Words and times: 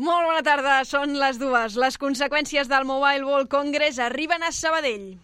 Molt 0.00 0.24
bona 0.24 0.40
tarda, 0.40 0.78
són 0.88 1.18
les 1.20 1.36
dues. 1.36 1.74
Les 1.76 1.98
conseqüències 2.00 2.68
del 2.68 2.86
Mobile 2.88 3.26
World 3.28 3.50
Congress 3.52 3.98
arriben 4.00 4.40
a 4.42 4.48
Sabadell. 4.48 5.18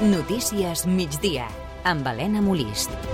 Notícies 0.00 0.86
migdia, 0.88 1.50
amb 1.84 2.08
Helena 2.08 2.40
Molist. 2.40 3.11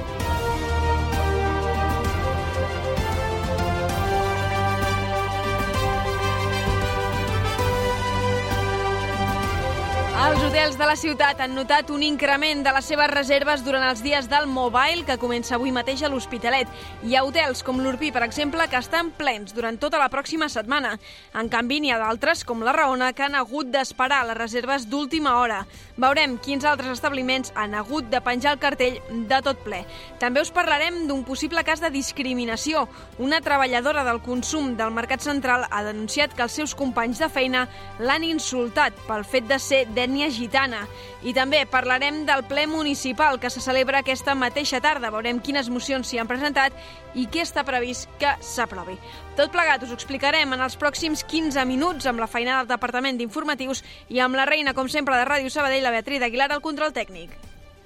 Els 10.18 10.40
hotels 10.42 10.74
de 10.74 10.82
la 10.82 10.96
ciutat 10.98 11.38
han 11.38 11.52
notat 11.54 11.92
un 11.94 12.02
increment 12.02 12.64
de 12.66 12.70
les 12.74 12.88
seves 12.90 13.06
reserves 13.12 13.60
durant 13.62 13.84
els 13.86 14.00
dies 14.02 14.26
del 14.26 14.48
Mobile, 14.50 15.04
que 15.06 15.14
comença 15.22 15.54
avui 15.54 15.70
mateix 15.70 16.00
a 16.02 16.08
l'Hospitalet. 16.10 16.66
Hi 17.06 17.14
ha 17.14 17.22
hotels 17.22 17.62
com 17.62 17.78
l'Urpí, 17.78 18.10
per 18.10 18.24
exemple, 18.26 18.66
que 18.66 18.80
estan 18.82 19.12
plens 19.14 19.54
durant 19.54 19.78
tota 19.78 20.00
la 20.02 20.08
pròxima 20.10 20.48
setmana. 20.50 20.96
En 21.38 21.46
canvi, 21.48 21.78
n'hi 21.78 21.92
ha 21.94 22.00
d'altres, 22.02 22.42
com 22.42 22.64
la 22.66 22.74
Raona, 22.74 23.12
que 23.14 23.22
han 23.28 23.36
hagut 23.38 23.70
d'esperar 23.70 24.24
les 24.26 24.36
reserves 24.40 24.88
d'última 24.90 25.36
hora. 25.38 25.60
Veurem 25.94 26.34
quins 26.42 26.66
altres 26.66 26.96
establiments 26.96 27.54
han 27.54 27.78
hagut 27.78 28.10
de 28.10 28.20
penjar 28.20 28.56
el 28.56 28.62
cartell 28.62 28.98
de 29.30 29.40
tot 29.46 29.62
ple. 29.62 29.84
També 30.18 30.42
us 30.42 30.50
parlarem 30.50 31.06
d'un 31.06 31.22
possible 31.22 31.62
cas 31.62 31.78
de 31.78 31.92
discriminació. 31.94 32.88
Una 33.22 33.38
treballadora 33.38 34.02
del 34.02 34.18
consum 34.26 34.74
del 34.74 34.90
Mercat 34.98 35.22
Central 35.22 35.68
ha 35.70 35.86
denunciat 35.86 36.34
que 36.34 36.42
els 36.42 36.58
seus 36.58 36.74
companys 36.74 37.22
de 37.22 37.30
feina 37.30 37.68
l'han 38.02 38.26
insultat 38.26 38.98
pel 39.06 39.22
fet 39.22 39.46
de 39.46 39.62
ser 39.62 39.84
d'ètnia 40.08 40.30
gitana. 40.32 40.86
I 41.22 41.34
també 41.36 41.64
parlarem 41.68 42.24
del 42.26 42.44
ple 42.48 42.66
municipal 42.66 43.38
que 43.38 43.50
se 43.50 43.60
celebra 43.60 44.00
aquesta 44.00 44.34
mateixa 44.34 44.80
tarda. 44.80 45.10
Veurem 45.12 45.40
quines 45.40 45.68
mocions 45.68 46.08
s'hi 46.08 46.18
han 46.18 46.28
presentat 46.28 46.72
i 47.14 47.26
què 47.28 47.44
està 47.44 47.64
previst 47.64 48.08
que 48.18 48.32
s'aprovi. 48.40 48.96
Tot 49.36 49.52
plegat 49.52 49.84
us 49.84 49.92
ho 49.92 49.98
explicarem 49.98 50.52
en 50.52 50.64
els 50.64 50.78
pròxims 50.78 51.24
15 51.28 51.64
minuts 51.68 52.06
amb 52.06 52.20
la 52.20 52.30
feina 52.30 52.58
del 52.58 52.70
Departament 52.72 53.18
d'Informatius 53.18 53.84
i 54.08 54.20
amb 54.20 54.38
la 54.38 54.48
reina, 54.48 54.74
com 54.74 54.88
sempre, 54.88 55.16
de 55.16 55.28
Ràdio 55.28 55.52
Sabadell, 55.52 55.84
la 55.84 55.94
Beatriz 55.94 56.22
Aguilar, 56.22 56.50
al 56.52 56.64
control 56.64 56.92
tècnic. 56.96 57.36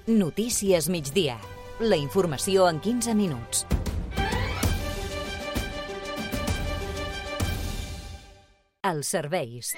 Notícies 0.07 0.89
migdia. 0.89 1.37
La 1.79 1.97
informació 1.97 2.69
en 2.69 2.79
15 2.79 3.15
minuts. 3.15 3.65
Els 8.83 9.07
serveis. 9.07 9.71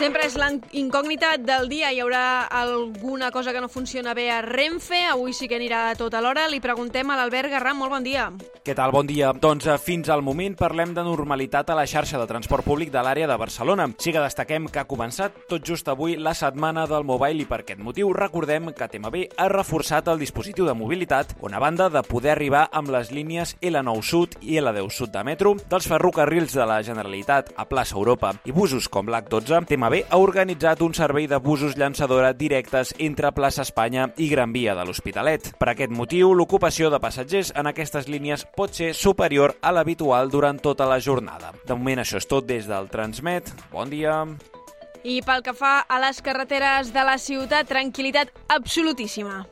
Sempre 0.00 0.22
és 0.24 0.32
la 0.40 0.46
incògnita 0.80 1.34
del 1.44 1.66
dia. 1.68 1.90
Hi 1.92 1.98
haurà 2.00 2.46
alguna 2.48 3.28
cosa 3.30 3.52
que 3.52 3.60
no 3.60 3.68
funciona 3.68 4.14
bé 4.16 4.30
a 4.32 4.38
Renfe. 4.40 5.02
Avui 5.04 5.34
sí 5.36 5.44
que 5.44 5.58
anirà 5.58 5.90
tot 5.92 6.14
a 6.16 6.22
l'hora. 6.24 6.46
Li 6.48 6.56
preguntem 6.64 7.10
a 7.12 7.18
l'Albert 7.18 7.50
Garram. 7.52 7.76
Molt 7.76 7.92
bon 7.92 8.06
dia. 8.06 8.30
Què 8.64 8.72
tal? 8.72 8.94
Bon 8.96 9.04
dia. 9.04 9.34
Doncs 9.36 9.66
eh, 9.68 9.76
fins 9.76 10.08
al 10.08 10.24
moment 10.24 10.56
parlem 10.56 10.94
de 10.96 11.04
normalitat 11.04 11.68
a 11.68 11.76
la 11.76 11.84
xarxa 11.84 12.16
de 12.16 12.24
transport 12.30 12.64
públic 12.64 12.88
de 12.94 13.02
l'àrea 13.04 13.28
de 13.28 13.36
Barcelona. 13.36 13.90
Sí 14.00 14.14
que 14.14 14.22
destaquem 14.24 14.70
que 14.72 14.80
ha 14.80 14.86
començat 14.88 15.36
tot 15.52 15.68
just 15.68 15.92
avui 15.92 16.16
la 16.16 16.32
setmana 16.32 16.86
del 16.88 17.04
mobile 17.04 17.44
i 17.44 17.48
per 17.50 17.60
aquest 17.60 17.84
motiu 17.84 18.14
recordem 18.16 18.72
que 18.72 18.88
TMB 18.88 19.26
ha 19.36 19.50
reforçat 19.52 20.08
el 20.08 20.24
dispositiu 20.24 20.64
de 20.64 20.76
mobilitat 20.80 21.36
on 21.44 21.52
a 21.52 21.60
banda 21.60 21.90
de 21.92 22.00
poder 22.08 22.38
arribar 22.38 22.70
amb 22.72 22.88
les 22.96 23.12
línies 23.12 23.52
L9 23.60 24.00
Sud 24.00 24.40
i 24.40 24.56
L10 24.64 24.96
Sud 24.96 25.12
de 25.12 25.28
metro 25.28 25.58
dels 25.68 25.92
ferrocarrils 25.92 26.56
de 26.56 26.64
la 26.64 26.80
Generalitat 26.80 27.52
a 27.52 27.68
plaça 27.68 28.00
Europa 28.00 28.32
i 28.48 28.56
busos 28.56 28.88
com 28.88 29.12
l'H12, 29.12 29.66
TMB 29.68 29.89
ha 29.90 30.18
organitzat 30.22 30.82
un 30.86 30.92
servei 30.94 31.26
de 31.26 31.38
busos 31.42 31.74
llançadora 31.74 32.30
directes 32.32 32.92
entre 33.02 33.32
plaça 33.34 33.64
Espanya 33.66 34.04
i 34.22 34.28
Gran 34.30 34.52
Via 34.54 34.76
de 34.78 34.84
l'Hospitalet. 34.86 35.48
Per 35.58 35.68
aquest 35.72 35.90
motiu, 35.90 36.30
l'ocupació 36.36 36.92
de 36.94 37.00
passatgers 37.02 37.50
en 37.58 37.66
aquestes 37.66 38.06
línies 38.06 38.44
pot 38.56 38.70
ser 38.76 38.92
superior 38.94 39.56
a 39.60 39.72
l'habitual 39.74 40.30
durant 40.30 40.60
tota 40.62 40.86
la 40.86 41.00
jornada. 41.02 41.50
De 41.66 41.74
moment 41.74 42.04
això 42.04 42.20
és 42.22 42.30
tot 42.30 42.46
des 42.46 42.70
del 42.70 42.86
Transmet. 42.92 43.50
Bon 43.72 43.90
dia. 43.90 44.22
I 45.02 45.20
pel 45.26 45.42
que 45.42 45.56
fa 45.58 45.80
a 45.82 45.98
les 46.06 46.22
carreteres 46.22 46.94
de 46.94 47.06
la 47.10 47.18
ciutat, 47.18 47.66
tranquil·litat 47.66 48.30
absolutíssima. 48.46 49.42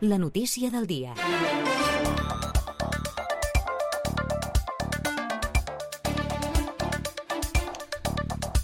La 0.00 0.16
notícia 0.16 0.70
del 0.70 0.86
dia. 0.86 1.12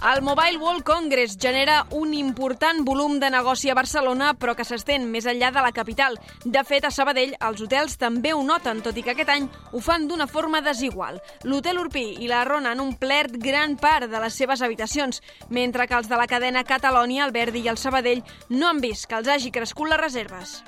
El 0.04 0.20
Mobile 0.20 0.58
World 0.58 0.82
Congress 0.82 1.38
genera 1.40 1.86
un 1.90 2.12
important 2.12 2.84
volum 2.84 3.18
de 3.18 3.30
negoci 3.30 3.70
a 3.70 3.74
Barcelona, 3.74 4.34
però 4.36 4.52
que 4.52 4.66
s'estén 4.68 5.06
més 5.08 5.24
enllà 5.24 5.48
de 5.48 5.62
la 5.64 5.70
capital. 5.72 6.18
De 6.44 6.60
fet, 6.68 6.84
a 6.84 6.90
Sabadell, 6.92 7.32
els 7.40 7.62
hotels 7.64 7.96
també 7.96 8.34
ho 8.36 8.42
noten, 8.44 8.82
tot 8.84 8.98
i 9.00 9.04
que 9.06 9.14
aquest 9.14 9.32
any 9.32 9.46
ho 9.72 9.80
fan 9.80 10.04
d'una 10.04 10.26
forma 10.28 10.60
desigual. 10.60 11.22
L'Hotel 11.48 11.80
Urpí 11.80 12.04
i 12.20 12.28
la 12.28 12.42
Rona 12.44 12.74
han 12.74 12.82
omplert 12.84 13.38
gran 13.40 13.78
part 13.80 14.12
de 14.12 14.20
les 14.20 14.36
seves 14.36 14.60
habitacions, 14.60 15.22
mentre 15.48 15.88
que 15.88 15.96
els 15.96 16.12
de 16.12 16.20
la 16.20 16.28
cadena 16.28 16.66
Catalònia, 16.68 17.24
el 17.24 17.32
Verdi 17.32 17.64
i 17.64 17.72
el 17.72 17.80
Sabadell 17.80 18.20
no 18.50 18.68
han 18.68 18.84
vist 18.84 19.08
que 19.08 19.16
els 19.16 19.32
hagi 19.32 19.54
crescut 19.56 19.88
les 19.88 20.02
reserves. 20.04 20.58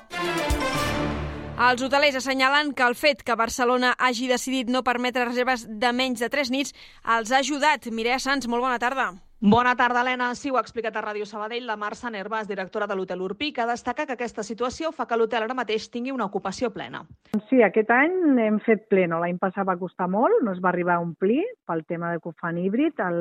Els 1.57 1.85
hotelers 1.85 2.17
assenyalen 2.23 2.73
que 2.73 2.89
el 2.89 2.97
fet 2.97 3.21
que 3.21 3.37
Barcelona 3.37 3.93
hagi 3.99 4.33
decidit 4.33 4.73
no 4.73 4.85
permetre 4.85 5.29
reserves 5.29 5.69
de 5.69 5.93
menys 5.93 6.25
de 6.25 6.33
3 6.33 6.57
nits 6.57 6.73
els 7.05 7.33
ha 7.33 7.45
ajudat. 7.45 7.93
Mireia 7.93 8.21
Sans, 8.21 8.49
molt 8.49 8.65
bona 8.65 8.81
tarda. 8.81 9.13
Bona 9.39 9.75
tarda, 9.77 10.01
Helena. 10.01 10.31
Sí, 10.35 10.49
ho 10.49 10.57
ha 10.57 10.63
explicat 10.65 10.95
a 10.97 11.03
Ràdio 11.05 11.27
Sabadell 11.29 11.67
la 11.69 11.77
Marça 11.77 12.09
Nervas, 12.09 12.49
directora 12.49 12.87
de 12.89 12.95
l'Hotel 12.97 13.21
Urpí, 13.21 13.51
que 13.53 13.67
destaca 13.69 14.07
que 14.09 14.15
aquesta 14.15 14.43
situació 14.43 14.95
fa 14.97 15.05
que 15.05 15.19
l'hotel 15.21 15.45
ara 15.45 15.57
mateix 15.59 15.91
tingui 15.93 16.15
una 16.15 16.25
ocupació 16.25 16.71
plena. 16.73 17.03
Sí, 17.51 17.61
aquest 17.61 17.93
any 17.93 18.41
hem 18.41 18.57
fet 18.65 18.87
pleno. 18.89 19.19
L'any 19.21 19.37
passat 19.37 19.69
va 19.69 19.77
costar 19.77 20.09
molt, 20.09 20.41
no 20.41 20.55
es 20.57 20.63
va 20.65 20.71
arribar 20.73 20.97
a 20.97 21.05
omplir 21.05 21.43
pel 21.69 21.85
tema 21.85 22.15
de 22.15 22.23
que 22.23 22.31
ho 22.31 22.35
fan 22.41 22.57
híbrid, 22.57 22.97
el, 23.05 23.21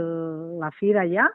la 0.61 0.71
fira 0.79 1.03
ja, 1.11 1.27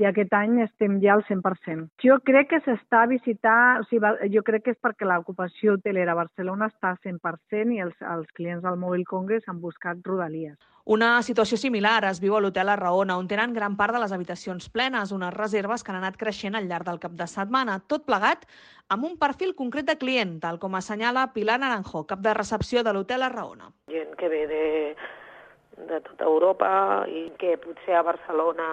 i 0.00 0.06
aquest 0.08 0.32
any 0.36 0.58
estem 0.64 0.98
ja 1.02 1.14
al 1.16 1.24
100%. 1.28 1.86
Jo 2.04 2.18
crec 2.26 2.50
que 2.52 2.60
s'està 2.64 3.04
visitant, 3.10 3.82
o 3.82 3.88
sigui, 3.90 4.32
jo 4.34 4.42
crec 4.46 4.66
que 4.66 4.74
és 4.74 4.80
perquè 4.82 5.08
l'ocupació 5.08 5.76
hotelera 5.78 6.16
a 6.16 6.20
Barcelona 6.22 6.68
està 6.72 6.92
al 6.92 7.00
100% 7.04 7.76
i 7.76 7.80
els, 7.84 7.96
els 8.16 8.28
clients 8.36 8.64
del 8.64 8.78
Mobile 8.80 9.08
Congress 9.08 9.48
han 9.48 9.62
buscat 9.62 10.02
rodalies. 10.04 10.58
Una 10.84 11.22
situació 11.22 11.54
similar 11.60 12.00
es 12.08 12.18
viu 12.18 12.34
a 12.34 12.40
l'Hotel 12.42 12.72
Arraona, 12.72 13.14
on 13.20 13.28
tenen 13.30 13.52
gran 13.54 13.76
part 13.78 13.94
de 13.94 14.00
les 14.02 14.12
habitacions 14.12 14.66
plenes, 14.74 15.12
unes 15.14 15.30
reserves 15.36 15.84
que 15.84 15.92
han 15.92 16.00
anat 16.00 16.18
creixent 16.18 16.58
al 16.58 16.66
llarg 16.66 16.88
del 16.88 16.98
cap 16.98 17.14
de 17.14 17.28
setmana, 17.30 17.78
tot 17.86 18.02
plegat 18.08 18.48
amb 18.90 19.06
un 19.06 19.14
perfil 19.20 19.54
concret 19.54 19.86
de 19.86 19.94
client, 20.00 20.40
tal 20.42 20.58
com 20.58 20.74
assenyala 20.74 21.28
Pilar 21.36 21.60
Naranjo, 21.62 22.02
cap 22.10 22.18
de 22.26 22.34
recepció 22.34 22.82
de 22.82 22.96
l'Hotel 22.96 23.22
Arraona. 23.22 23.70
Gent 23.94 24.16
que 24.18 24.28
ve 24.28 24.42
de, 24.50 24.66
de 25.86 26.02
tota 26.08 26.26
Europa 26.26 26.72
i 27.06 27.28
que 27.38 27.54
potser 27.62 27.94
a 27.94 28.02
Barcelona 28.02 28.66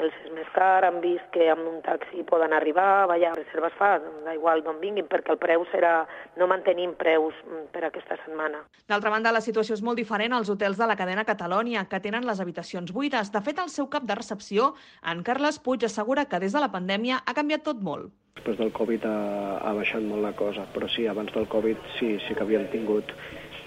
els 0.00 0.14
és 0.24 0.32
més 0.32 0.48
car, 0.54 0.84
han 0.86 1.00
vist 1.02 1.24
que 1.34 1.48
amb 1.52 1.66
un 1.68 1.80
taxi 1.84 2.22
poden 2.28 2.54
arribar, 2.56 3.06
vaja, 3.10 3.34
reserves 3.36 3.74
fa, 3.76 3.98
da 4.24 4.34
igual 4.34 4.62
d'on 4.64 4.80
vinguin, 4.80 5.08
perquè 5.10 5.34
el 5.34 5.40
preu 5.42 5.66
serà... 5.72 6.06
no 6.40 6.48
mantenim 6.48 6.94
preus 6.96 7.34
mm, 7.44 7.66
per 7.74 7.84
aquesta 7.84 8.16
setmana. 8.24 8.62
D'altra 8.88 9.12
banda, 9.12 9.34
la 9.34 9.44
situació 9.44 9.76
és 9.76 9.82
molt 9.84 10.00
diferent 10.00 10.32
als 10.32 10.48
hotels 10.48 10.80
de 10.80 10.88
la 10.88 10.96
cadena 10.96 11.26
Catalònia, 11.28 11.84
que 11.90 12.00
tenen 12.00 12.26
les 12.26 12.40
habitacions 12.40 12.92
buides. 12.92 13.30
De 13.34 13.42
fet, 13.44 13.60
el 13.60 13.68
seu 13.68 13.88
cap 13.92 14.08
de 14.08 14.16
recepció, 14.16 14.72
en 15.12 15.22
Carles 15.22 15.60
Puig, 15.60 15.84
assegura 15.84 16.24
que 16.24 16.40
des 16.40 16.56
de 16.56 16.64
la 16.64 16.72
pandèmia 16.72 17.20
ha 17.26 17.36
canviat 17.36 17.68
tot 17.68 17.84
molt. 17.84 18.10
Després 18.40 18.58
del 18.58 18.72
Covid 18.72 19.04
ha, 19.04 19.18
ha 19.60 19.74
baixat 19.76 20.02
molt 20.08 20.24
la 20.24 20.32
cosa, 20.32 20.64
però 20.72 20.88
sí, 20.88 21.06
abans 21.06 21.32
del 21.36 21.46
Covid 21.52 21.78
sí, 21.98 22.16
sí 22.24 22.34
que 22.34 22.46
havíem 22.46 22.64
tingut 22.72 23.12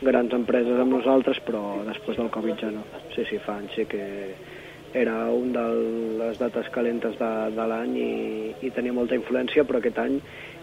grans 0.02 0.34
empreses 0.34 0.82
amb 0.82 0.98
nosaltres, 0.98 1.40
però 1.46 1.62
després 1.86 2.18
del 2.18 2.34
Covid 2.34 2.60
ja 2.60 2.74
no. 2.74 2.84
Sí, 3.14 3.24
sí, 3.30 3.38
fa 3.46 3.60
anys 3.62 3.78
sí 3.78 3.86
que 3.94 4.04
era 4.96 5.16
un 5.30 5.52
de 5.54 5.66
les 6.24 6.40
dates 6.40 6.70
calentes 6.72 7.20
de, 7.20 7.32
de 7.58 7.68
l'any 7.70 7.96
i, 8.00 8.10
i 8.64 8.74
tenia 8.74 8.96
molta 8.96 9.20
influència, 9.20 9.68
però 9.68 9.84
aquest 9.84 10.00
any 10.02 10.20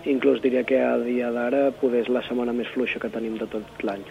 inclús 0.09 0.41
diria 0.43 0.65
que 0.67 0.81
a 0.81 0.97
dia 1.05 1.31
d'ara 1.35 1.69
poder 1.83 2.07
és 2.07 2.13
la 2.13 2.25
setmana 2.27 2.57
més 2.57 2.71
fluixa 2.75 3.03
que 3.03 3.13
tenim 3.13 3.37
de 3.39 3.49
tot 3.53 3.85
l'any. 3.87 4.05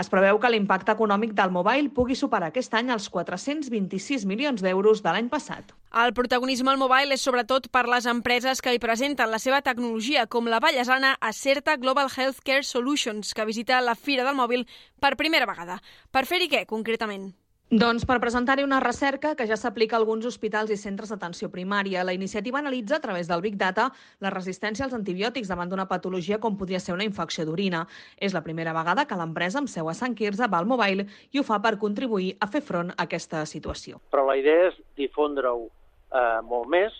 Es 0.00 0.06
preveu 0.06 0.38
que 0.38 0.48
l'impacte 0.52 0.94
econòmic 0.94 1.32
del 1.34 1.50
mobile 1.50 1.90
pugui 1.90 2.14
superar 2.14 2.52
aquest 2.52 2.74
any 2.78 2.92
els 2.94 3.08
426 3.10 4.22
milions 4.30 4.62
d'euros 4.62 5.02
de 5.02 5.10
l'any 5.10 5.26
passat. 5.32 5.74
El 6.04 6.14
protagonisme 6.14 6.70
al 6.70 6.78
mobile 6.78 7.18
és 7.18 7.26
sobretot 7.26 7.66
per 7.74 7.88
les 7.90 8.06
empreses 8.06 8.62
que 8.62 8.70
hi 8.70 8.78
presenten 8.78 9.34
la 9.34 9.42
seva 9.42 9.58
tecnologia, 9.66 10.28
com 10.30 10.46
la 10.46 10.62
ballesana 10.62 11.16
Acerta 11.18 11.74
Global 11.76 12.06
Healthcare 12.06 12.62
Solutions, 12.62 13.34
que 13.34 13.48
visita 13.50 13.82
la 13.82 13.98
Fira 13.98 14.22
del 14.22 14.38
Mòbil 14.38 14.66
per 15.02 15.16
primera 15.18 15.50
vegada. 15.50 15.82
Per 16.14 16.22
fer-hi 16.22 16.46
què, 16.54 16.66
concretament? 16.70 17.32
Doncs 17.70 18.02
per 18.02 18.16
presentar-hi 18.18 18.64
una 18.66 18.80
recerca 18.82 19.36
que 19.38 19.44
ja 19.46 19.54
s'aplica 19.54 19.94
a 19.94 20.00
alguns 20.00 20.24
hospitals 20.26 20.72
i 20.74 20.76
centres 20.76 21.12
d'atenció 21.12 21.46
primària. 21.52 22.02
La 22.02 22.10
iniciativa 22.16 22.58
analitza 22.58 22.96
a 22.96 23.04
través 23.04 23.28
del 23.30 23.44
Big 23.44 23.54
Data 23.54 23.84
la 24.18 24.32
resistència 24.34 24.82
als 24.88 24.96
antibiòtics 24.96 25.46
davant 25.46 25.70
d'una 25.70 25.86
patologia 25.86 26.40
com 26.42 26.56
podria 26.58 26.80
ser 26.82 26.96
una 26.96 27.06
infecció 27.06 27.46
d'orina. 27.46 27.84
És 28.18 28.34
la 28.34 28.42
primera 28.42 28.74
vegada 28.74 29.06
que 29.06 29.14
l'empresa 29.14 29.62
amb 29.62 29.70
seu 29.70 29.86
a 29.86 29.94
Sant 29.94 30.18
Quirze 30.18 30.50
va 30.50 30.58
al 30.58 30.66
mobile 30.66 31.06
i 31.30 31.38
ho 31.38 31.46
fa 31.46 31.60
per 31.62 31.76
contribuir 31.78 32.32
a 32.40 32.50
fer 32.50 32.64
front 32.72 32.90
a 32.90 33.06
aquesta 33.06 33.44
situació. 33.46 34.02
Però 34.10 34.26
la 34.26 34.34
idea 34.42 34.66
és 34.72 34.82
difondre-ho 34.98 35.68
eh, 35.70 36.42
molt 36.50 36.66
més 36.74 36.98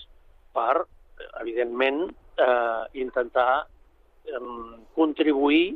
per, 0.55 0.85
evidentment, 1.43 2.05
eh, 2.39 2.83
intentar 3.03 3.67
eh, 3.67 4.47
contribuir 4.95 5.75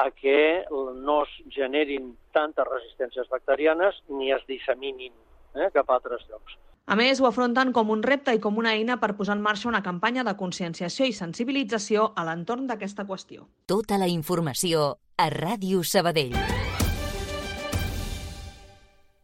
a 0.00 0.10
que 0.10 0.64
no 0.70 1.22
es 1.24 1.36
generin 1.52 2.14
tantes 2.32 2.66
resistències 2.68 3.28
bacterianes 3.28 4.00
ni 4.08 4.32
es 4.32 4.42
disseminin 4.48 5.12
eh, 5.54 5.70
cap 5.74 5.90
a 5.90 6.00
altres 6.00 6.24
llocs. 6.30 6.56
A 6.90 6.96
més, 6.98 7.20
ho 7.20 7.28
afronten 7.28 7.70
com 7.76 7.92
un 7.94 8.02
repte 8.02 8.32
i 8.34 8.40
com 8.42 8.56
una 8.58 8.72
eina 8.74 8.96
per 9.02 9.12
posar 9.18 9.36
en 9.36 9.44
marxa 9.44 9.68
una 9.70 9.82
campanya 9.84 10.24
de 10.26 10.34
conscienciació 10.40 11.06
i 11.06 11.14
sensibilització 11.14 12.10
a 12.16 12.26
l'entorn 12.26 12.66
d'aquesta 12.66 13.06
qüestió. 13.06 13.46
Tota 13.70 14.00
la 14.00 14.10
informació 14.10 14.96
a 15.20 15.30
Ràdio 15.30 15.84
Sabadell. 15.86 16.34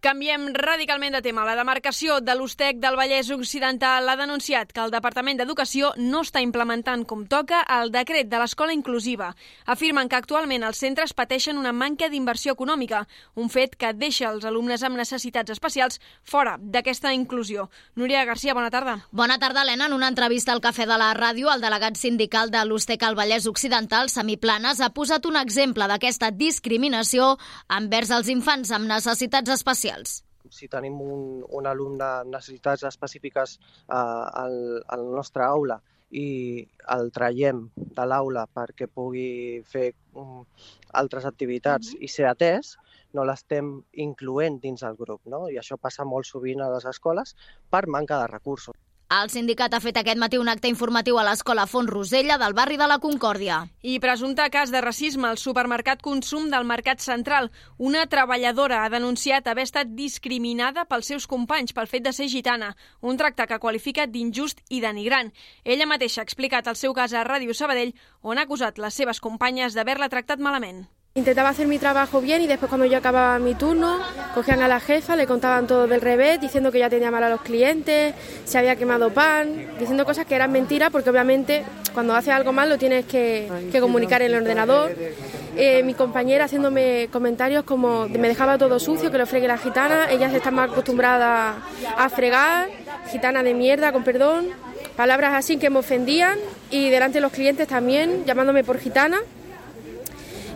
Canviem 0.01 0.51
radicalment 0.53 1.15
de 1.17 1.23
tema. 1.25 1.45
La 1.49 1.55
demarcació 1.57 2.19
de 2.21 2.35
l'Ustec 2.37 2.77
del 2.83 2.99
Vallès 2.99 3.31
Occidental 3.33 4.09
ha 4.09 4.17
denunciat 4.21 4.69
que 4.71 4.83
el 4.85 4.93
Departament 4.93 5.39
d'Educació 5.41 5.95
no 5.97 6.21
està 6.21 6.43
implementant 6.45 7.07
com 7.09 7.23
toca 7.27 7.63
el 7.79 7.91
decret 7.95 8.29
de 8.29 8.39
l'escola 8.39 8.75
inclusiva. 8.77 9.31
Afirmen 9.65 10.11
que 10.13 10.19
actualment 10.21 10.67
els 10.69 10.83
centres 10.85 11.15
pateixen 11.17 11.57
una 11.57 11.73
manca 11.73 12.11
d'inversió 12.13 12.53
econòmica, 12.53 13.07
un 13.35 13.49
fet 13.49 13.79
que 13.81 13.95
deixa 13.97 14.29
els 14.29 14.45
alumnes 14.45 14.85
amb 14.85 15.01
necessitats 15.01 15.55
especials 15.57 15.99
fora 16.23 16.59
d'aquesta 16.61 17.15
inclusió. 17.17 17.71
Núria 17.97 18.27
Garcia, 18.29 18.55
bona 18.55 18.71
tarda. 18.71 18.99
Bona 19.11 19.41
tarda, 19.41 19.65
Helena. 19.65 19.87
En 19.87 19.97
una 19.97 20.13
entrevista 20.13 20.53
al 20.53 20.61
Cafè 20.61 20.85
de 20.87 21.01
la 21.01 21.15
Ràdio, 21.17 21.49
el 21.55 21.65
delegat 21.65 21.97
sindical 21.97 22.53
de 22.53 22.67
l'Ustec 22.69 23.03
al 23.03 23.17
Vallès 23.17 23.49
Occidental, 23.49 24.13
Sami 24.13 24.37
Planes, 24.37 24.85
ha 24.85 24.93
posat 24.93 25.25
un 25.25 25.41
exemple 25.41 25.89
d'aquesta 25.89 26.31
discriminació 26.31 27.39
envers 27.81 28.13
els 28.13 28.29
infants 28.29 28.77
amb 28.77 28.93
necessitats 28.93 29.57
especials 29.57 29.86
especials. 29.87 30.23
Si 30.50 30.69
tenim 30.71 31.00
un, 31.03 31.43
un 31.59 31.67
alumne 31.67 32.06
amb 32.23 32.35
necessitats 32.37 32.85
específiques 32.87 33.59
eh, 33.59 33.97
al, 33.97 34.83
al 34.94 35.06
nostre 35.11 35.44
aula 35.44 35.81
i 36.11 36.62
el 36.94 37.11
traiem 37.11 37.65
de 37.75 38.05
l'aula 38.06 38.47
perquè 38.47 38.87
pugui 38.87 39.62
fer 39.67 39.88
um, 40.15 40.44
altres 40.94 41.27
activitats 41.27 41.91
mm 41.91 41.97
-hmm. 41.97 42.05
i 42.05 42.09
ser 42.09 42.27
atès, 42.31 42.77
no 43.12 43.25
l'estem 43.25 43.83
incloent 43.93 44.61
dins 44.61 44.81
del 44.81 44.97
grup. 44.97 45.21
No? 45.25 45.49
I 45.49 45.59
això 45.59 45.77
passa 45.77 46.05
molt 46.05 46.27
sovint 46.27 46.61
a 46.61 46.71
les 46.71 46.85
escoles 46.85 47.35
per 47.71 47.87
manca 47.88 48.21
de 48.21 48.27
recursos. 48.27 48.75
El 49.06 49.29
sindicat 49.31 49.70
ha 49.70 49.79
fet 49.79 50.00
aquest 50.00 50.19
matí 50.19 50.38
un 50.43 50.49
acte 50.50 50.67
informatiu 50.67 51.20
a 51.20 51.23
l'escola 51.23 51.69
Font 51.70 51.87
Rosella 51.87 52.38
del 52.43 52.56
barri 52.58 52.75
de 52.81 52.88
la 52.91 52.97
Concòrdia. 52.99 53.61
I 53.87 54.00
presumpte 54.03 54.49
cas 54.50 54.73
de 54.75 54.81
racisme 54.82 55.29
al 55.29 55.38
supermercat 55.38 56.03
Consum 56.03 56.49
del 56.50 56.67
Mercat 56.67 56.99
Central. 57.05 57.53
Una 57.79 58.03
treballadora 58.11 58.81
ha 58.82 58.91
denunciat 58.91 59.47
haver 59.47 59.69
estat 59.69 59.94
discriminada 59.94 60.88
pels 60.91 61.12
seus 61.12 61.29
companys 61.31 61.70
pel 61.70 61.87
fet 61.87 62.03
de 62.03 62.12
ser 62.19 62.26
gitana, 62.35 62.73
un 63.00 63.14
tracte 63.17 63.47
que 63.47 63.61
qualifica 63.62 64.08
d'injust 64.11 64.67
i 64.70 64.82
denigrant. 64.82 65.31
Ella 65.62 65.87
mateixa 65.87 66.25
ha 66.25 66.26
explicat 66.26 66.67
el 66.67 66.75
seu 66.75 66.93
cas 66.93 67.14
a 67.14 67.23
Ràdio 67.23 67.55
Sabadell, 67.55 67.94
on 68.23 68.43
ha 68.43 68.49
acusat 68.50 68.82
les 68.82 69.02
seves 69.02 69.23
companyes 69.23 69.79
d'haver-la 69.79 70.11
tractat 70.11 70.43
malament. 70.43 70.88
Intentaba 71.17 71.49
hacer 71.49 71.67
mi 71.67 71.79
trabajo 71.79 72.21
bien 72.21 72.43
y 72.43 72.47
después 72.47 72.69
cuando 72.69 72.85
yo 72.85 72.99
acababa 72.99 73.39
mi 73.39 73.55
turno, 73.55 73.99
cogían 74.35 74.61
a 74.61 74.69
la 74.69 74.81
jefa, 74.81 75.17
le 75.17 75.27
contaban 75.27 75.67
todo 75.67 75.87
del 75.87 76.03
revés, 76.03 76.39
diciendo 76.39 76.71
que 76.71 76.79
ya 76.79 76.91
tenía 76.91 77.11
mal 77.11 77.25
a 77.25 77.31
los 77.31 77.41
clientes, 77.41 78.15
se 78.45 78.59
había 78.59 78.77
quemado 78.77 79.09
pan, 79.09 79.67
diciendo 79.79 80.05
cosas 80.05 80.27
que 80.27 80.35
eran 80.35 80.53
mentiras 80.53 80.91
porque 80.91 81.09
obviamente 81.09 81.65
cuando 81.95 82.15
haces 82.15 82.35
algo 82.35 82.53
mal 82.53 82.69
lo 82.69 82.77
tienes 82.77 83.07
que, 83.07 83.49
comunicar 83.81 84.21
en 84.21 84.35
el 84.35 84.43
ordenador. 84.43 84.95
Eh, 85.57 85.83
mi 85.85 85.95
compañera 85.95 86.45
haciéndome 86.45 87.09
comentarios 87.11 87.65
como 87.65 88.07
me 88.09 88.29
dejaba 88.29 88.59
todo 88.59 88.79
sucio, 88.79 89.11
que 89.11 89.17
lo 89.17 89.27
fregue 89.27 89.49
la 89.49 89.57
gitana, 89.57 90.11
ella 90.11 90.31
está 90.31 90.51
más 90.51 90.71
acostumbrada 90.71 91.55
a 91.97 92.09
fregar, 92.11 92.69
gitana 93.11 93.43
de 93.43 93.55
mierda, 93.55 93.91
con 93.91 94.05
perdón, 94.05 94.49
palabras 94.97 95.33
así 95.33 95.57
que 95.57 95.71
me 95.71 95.79
ofendían 95.79 96.39
y 96.71 96.91
delante 96.91 97.15
de 97.15 97.23
los 97.23 97.33
clientes 97.33 97.67
también, 97.69 98.27
llamándome 98.27 98.65
por 98.65 98.79
gitana 98.79 99.19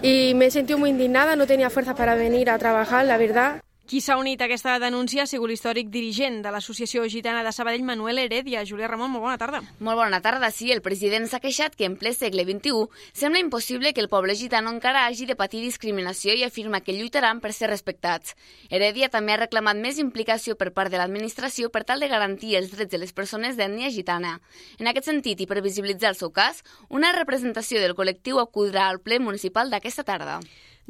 y 0.03 0.35
me 0.35 0.51
sentí 0.51 0.75
muy 0.75 0.91
indignada, 0.91 1.37
no 1.37 1.47
tenía 1.47 1.71
fuerzas 1.71 1.95
para 1.95 2.15
venir 2.15 2.51
a 2.51 2.59
trabajar, 2.59 3.05
la 3.05 3.19
verdad. 3.19 3.63
Qui 3.91 3.99
s'ha 3.99 4.15
unit 4.15 4.39
a 4.39 4.47
aquesta 4.47 4.77
denúncia 4.79 5.25
ha 5.25 5.27
sigut 5.27 5.51
l'històric 5.51 5.89
dirigent 5.91 6.37
de 6.45 6.51
l'Associació 6.55 7.09
Gitana 7.11 7.41
de 7.43 7.51
Sabadell, 7.51 7.83
Manuel 7.83 8.21
Heredia. 8.23 8.61
Julià 8.63 8.87
Ramon, 8.87 9.11
molt 9.11 9.25
bona 9.25 9.41
tarda. 9.41 9.59
Molt 9.83 9.99
bona 9.99 10.21
tarda, 10.23 10.53
sí. 10.55 10.69
El 10.71 10.79
president 10.85 11.27
s'ha 11.27 11.41
queixat 11.43 11.75
que 11.75 11.89
en 11.89 11.97
ple 11.99 12.13
segle 12.15 12.45
XXI 12.47 12.85
sembla 13.19 13.43
impossible 13.43 13.91
que 13.91 14.05
el 14.05 14.09
poble 14.13 14.39
gitano 14.39 14.71
encara 14.71 15.09
hagi 15.09 15.27
de 15.27 15.35
patir 15.35 15.65
discriminació 15.65 16.39
i 16.39 16.47
afirma 16.47 16.85
que 16.87 16.95
lluitaran 16.95 17.43
per 17.43 17.51
ser 17.51 17.73
respectats. 17.75 18.39
Heredia 18.71 19.11
també 19.11 19.35
ha 19.35 19.43
reclamat 19.43 19.83
més 19.83 19.99
implicació 19.99 20.55
per 20.55 20.71
part 20.71 20.95
de 20.95 21.03
l'administració 21.03 21.75
per 21.75 21.83
tal 21.83 21.99
de 21.99 22.15
garantir 22.15 22.55
els 22.63 22.71
drets 22.71 22.95
de 22.95 23.03
les 23.03 23.11
persones 23.11 23.59
d'ètnia 23.59 23.91
gitana. 23.91 24.37
En 24.79 24.87
aquest 24.87 25.11
sentit, 25.11 25.43
i 25.43 25.51
per 25.51 25.67
visibilitzar 25.67 26.15
el 26.15 26.23
seu 26.23 26.31
cas, 26.31 26.63
una 26.89 27.11
representació 27.19 27.83
del 27.83 27.99
col·lectiu 27.99 28.39
acudrà 28.39 28.87
al 28.87 29.03
ple 29.03 29.19
municipal 29.19 29.67
d'aquesta 29.67 30.07
tarda. 30.07 30.39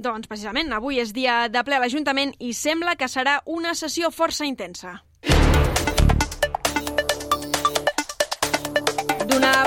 Doncs 0.00 0.30
precisament 0.30 0.72
avui 0.72 0.96
és 1.02 1.10
dia 1.12 1.44
de 1.52 1.60
ple 1.66 1.76
a 1.76 1.80
l'Ajuntament 1.82 2.32
i 2.40 2.54
sembla 2.56 2.96
que 2.96 3.08
serà 3.12 3.40
una 3.44 3.74
sessió 3.76 4.08
força 4.14 4.46
intensa. 4.48 4.94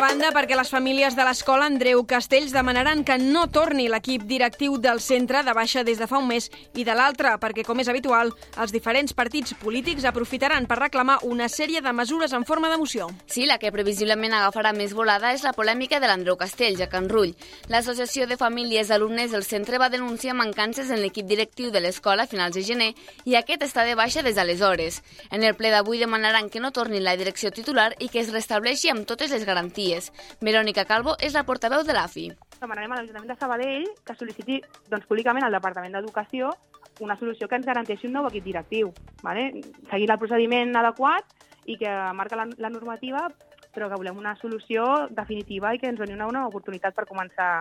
Banda, 0.03 0.33
perquè 0.35 0.57
les 0.57 0.67
famílies 0.67 1.15
de 1.15 1.23
l'escola 1.23 1.63
Andreu 1.69 2.01
Castells 2.03 2.51
demanaran 2.51 3.05
que 3.07 3.15
no 3.21 3.45
torni 3.47 3.85
l'equip 3.87 4.25
directiu 4.27 4.75
del 4.81 4.99
centre 4.99 5.43
de 5.47 5.53
baixa 5.55 5.83
des 5.87 5.99
de 6.01 6.07
fa 6.11 6.17
un 6.19 6.27
mes 6.27 6.49
i 6.75 6.83
de 6.83 6.95
l'altra, 6.97 7.37
perquè, 7.39 7.63
com 7.63 7.79
és 7.79 7.87
habitual, 7.87 8.33
els 8.59 8.73
diferents 8.75 9.15
partits 9.15 9.53
polítics 9.61 10.03
aprofitaran 10.09 10.67
per 10.67 10.81
reclamar 10.81 11.21
una 11.23 11.47
sèrie 11.47 11.79
de 11.81 11.93
mesures 11.95 12.33
en 12.35 12.43
forma 12.43 12.71
de 12.71 12.79
moció. 12.81 13.07
Sí, 13.31 13.45
la 13.47 13.59
que 13.61 13.71
previsiblement 13.71 14.35
agafarà 14.35 14.73
més 14.75 14.91
volada 14.97 15.31
és 15.31 15.45
la 15.47 15.53
polèmica 15.55 16.01
de 16.03 16.09
l'Andreu 16.11 16.35
Castells 16.41 16.83
a 16.83 16.89
Can 16.91 17.07
Rull. 17.07 17.31
L'Associació 17.71 18.27
de 18.27 18.35
Famílies 18.35 18.91
Alumnes 18.91 19.31
del 19.31 19.47
centre 19.47 19.79
va 19.79 19.91
denunciar 19.93 20.35
mancances 20.35 20.91
en 20.91 20.99
l'equip 20.99 21.31
directiu 21.31 21.71
de 21.71 21.79
l'escola 21.79 22.27
a 22.27 22.31
finals 22.31 22.59
de 22.59 22.65
gener 22.67 22.91
i 23.23 23.37
aquest 23.39 23.63
està 23.69 23.87
de 23.87 23.95
baixa 23.95 24.25
des 24.25 24.35
d'aleshores. 24.35 24.99
En 25.31 25.47
el 25.47 25.55
ple 25.55 25.71
d'avui 25.71 26.03
demanaran 26.03 26.49
que 26.49 26.59
no 26.59 26.75
torni 26.75 26.99
la 26.99 27.15
direcció 27.15 27.55
titular 27.55 27.93
i 27.99 28.11
que 28.11 28.19
es 28.19 28.33
restableixi 28.35 28.91
amb 28.91 29.07
totes 29.07 29.31
les 29.31 29.47
garanties. 29.47 29.92
Verònica 30.41 30.85
Calvo 30.89 31.15
és 31.19 31.35
la 31.37 31.45
portaveu 31.47 31.83
de 31.83 31.95
l'AFI. 31.95 32.27
Demanarem 32.59 32.91
a 32.91 32.99
l'Ajuntament 32.99 33.31
de 33.33 33.39
Sabadell 33.39 33.87
que 34.05 34.15
sol·liciti 34.17 34.61
doncs, 34.89 35.07
públicament 35.09 35.45
al 35.45 35.55
Departament 35.57 35.97
d'Educació 35.97 36.53
una 37.01 37.17
solució 37.17 37.47
que 37.47 37.57
ens 37.57 37.65
garanteixi 37.65 38.07
un 38.07 38.13
nou 38.17 38.27
equip 38.29 38.45
directiu, 38.45 38.91
¿vale? 39.23 39.49
seguint 39.89 40.13
el 40.13 40.19
procediment 40.21 40.75
adequat 40.77 41.33
i 41.65 41.77
que 41.79 41.91
marca 42.13 42.37
la, 42.37 42.47
la 42.57 42.69
normativa, 42.69 43.25
però 43.73 43.89
que 43.89 43.97
volem 43.97 44.19
una 44.19 44.35
solució 44.37 45.07
definitiva 45.09 45.73
i 45.73 45.81
que 45.81 45.89
ens 45.89 45.99
doni 45.99 46.13
una, 46.13 46.29
una 46.29 46.45
oportunitat 46.47 46.93
per 46.95 47.07
començar 47.09 47.51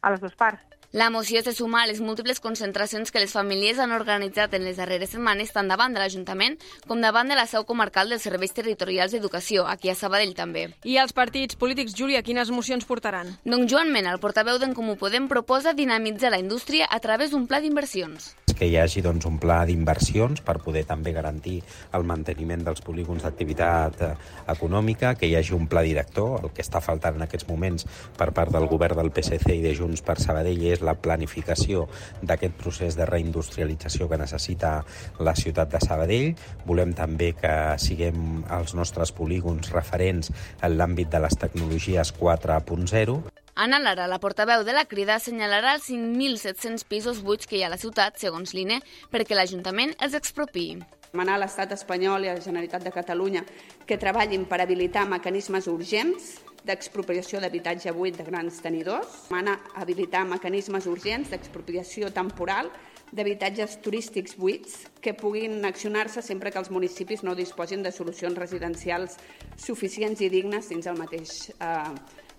a 0.00 0.12
les 0.12 0.22
dues 0.22 0.36
parts. 0.38 0.79
La 0.92 1.08
moció 1.08 1.40
se 1.40 1.52
suma 1.52 1.84
a 1.84 1.86
les 1.86 2.00
múltiples 2.00 2.40
concentracions 2.42 3.12
que 3.14 3.20
les 3.22 3.30
famílies 3.30 3.78
han 3.78 3.92
organitzat 3.94 4.56
en 4.58 4.64
les 4.66 4.80
darreres 4.80 5.12
setmanes 5.14 5.52
tant 5.54 5.70
davant 5.70 5.94
de 5.94 6.02
l'Ajuntament 6.02 6.56
com 6.88 6.98
davant 6.98 7.30
de 7.30 7.36
la 7.38 7.44
seu 7.46 7.62
comarcal 7.68 8.10
dels 8.10 8.26
serveis 8.26 8.50
territorials 8.56 9.14
d'educació, 9.14 9.68
aquí 9.70 9.92
a 9.92 9.94
Sabadell 9.94 10.34
també. 10.34 10.66
I 10.82 10.98
els 10.98 11.14
partits 11.14 11.54
polítics, 11.54 11.94
Júlia, 11.94 12.24
quines 12.26 12.50
mocions 12.50 12.90
portaran? 12.90 13.36
Doncs 13.46 13.70
Joan 13.70 13.94
Mena, 13.94 14.10
el 14.10 14.18
portaveu 14.18 14.58
d'en 14.58 14.74
Comú 14.74 14.98
Podem, 14.98 15.30
proposa 15.30 15.78
dinamitzar 15.78 16.34
la 16.34 16.42
indústria 16.42 16.90
a 16.90 16.98
través 16.98 17.30
d'un 17.30 17.46
pla 17.46 17.62
d'inversions 17.62 18.32
que 18.60 18.68
hi 18.68 18.76
hagi 18.76 19.00
doncs, 19.00 19.24
un 19.24 19.38
pla 19.40 19.62
d'inversions 19.64 20.42
per 20.44 20.58
poder 20.60 20.82
també 20.84 21.14
garantir 21.16 21.62
el 21.96 22.02
manteniment 22.04 22.60
dels 22.66 22.82
polígons 22.84 23.24
d'activitat 23.24 24.02
eh, 24.04 24.10
econòmica, 24.52 25.14
que 25.16 25.30
hi 25.30 25.36
hagi 25.38 25.54
un 25.56 25.64
pla 25.70 25.80
director, 25.86 26.36
el 26.44 26.52
que 26.52 26.60
està 26.60 26.82
faltant 26.84 27.16
en 27.16 27.24
aquests 27.24 27.48
moments 27.48 27.86
per 28.18 28.28
part 28.36 28.52
del 28.52 28.68
govern 28.68 29.00
del 29.00 29.08
PSC 29.16 29.56
i 29.56 29.64
de 29.64 29.72
Junts 29.78 30.04
per 30.04 30.18
Sabadell 30.20 30.66
és 30.68 30.79
la 30.86 30.96
planificació 30.98 31.86
d'aquest 32.22 32.56
procés 32.60 32.96
de 32.98 33.08
reindustrialització 33.08 34.08
que 34.10 34.20
necessita 34.20 34.72
la 35.18 35.34
ciutat 35.38 35.72
de 35.72 35.80
Sabadell. 35.84 36.34
Volem 36.66 36.94
també 36.96 37.32
que 37.38 37.54
siguem 37.82 38.44
els 38.60 38.74
nostres 38.78 39.12
polígons 39.16 39.72
referents 39.74 40.32
en 40.62 40.76
l'àmbit 40.78 41.10
de 41.12 41.22
les 41.24 41.36
tecnologies 41.40 42.14
4.0. 42.18 43.20
Anna 43.60 43.80
Lara, 43.82 44.06
la 44.08 44.20
portaveu 44.22 44.62
de 44.64 44.72
la 44.72 44.86
Crida, 44.88 45.18
assenyalarà 45.18 45.74
els 45.76 45.90
5.700 45.90 46.86
pisos 46.88 47.20
buits 47.26 47.50
que 47.50 47.58
hi 47.58 47.64
ha 47.64 47.68
a 47.68 47.74
la 47.74 47.80
ciutat, 47.82 48.16
segons 48.22 48.54
l'INE, 48.56 48.80
perquè 49.12 49.36
l'Ajuntament 49.36 49.92
els 50.00 50.16
expropiï. 50.16 50.78
Demanar 51.10 51.38
a 51.38 51.42
l'Estat 51.42 51.72
espanyol 51.74 52.24
i 52.24 52.30
a 52.30 52.36
la 52.36 52.44
Generalitat 52.44 52.84
de 52.86 52.92
Catalunya 52.94 53.42
que 53.86 53.98
treballin 53.98 54.44
per 54.46 54.60
habilitar 54.62 55.08
mecanismes 55.10 55.66
urgents 55.70 56.36
d'expropiació 56.66 57.40
d'habitatge 57.40 57.90
buit 57.96 58.18
de 58.18 58.26
grans 58.26 58.60
tenidors, 58.62 59.24
demanar 59.28 59.56
habilitar 59.80 60.26
mecanismes 60.28 60.86
urgents 60.86 61.32
d'expropiació 61.32 62.12
temporal 62.14 62.70
d'habitatges 63.10 63.80
turístics 63.82 64.36
buits 64.38 64.76
que 65.02 65.16
puguin 65.18 65.64
accionar-se 65.66 66.22
sempre 66.22 66.52
que 66.52 66.60
els 66.62 66.70
municipis 66.70 67.24
no 67.26 67.34
disposin 67.34 67.82
de 67.82 67.90
solucions 67.90 68.38
residencials 68.38 69.18
suficients 69.56 70.22
i 70.22 70.30
dignes 70.30 70.70
dins 70.70 70.86
el 70.86 71.00
mateix 71.00 71.50
eh, 71.58 71.90